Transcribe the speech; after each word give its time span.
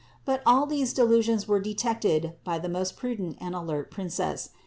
But 0.25 0.41
all 0.47 0.65
these 0.65 0.93
delusions 0.93 1.47
were 1.47 1.59
detected 1.59 2.33
by 2.43 2.57
the 2.57 2.67
most 2.67 2.97
prudent 2.97 3.37
and 3.39 3.53
alert 3.53 3.91
Princess. 3.91 4.49